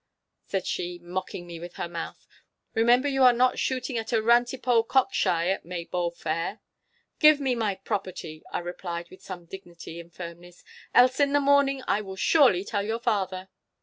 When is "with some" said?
9.11-9.45